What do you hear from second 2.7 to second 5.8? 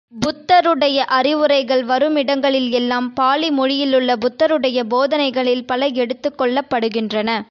எல்லாம் பாலிமொழியிலுள்ள புத்தருடைய போதனைகளில்